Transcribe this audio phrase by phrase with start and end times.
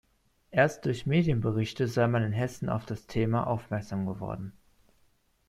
[0.49, 4.51] Erst durch Medienberichte sei man in Hessen auf das Thema aufmerksam geworden.